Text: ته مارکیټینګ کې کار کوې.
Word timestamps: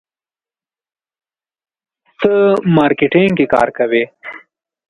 ته 2.19 2.33
مارکیټینګ 2.75 3.33
کې 3.37 3.45
کار 3.53 3.67
کوې. 3.77 4.03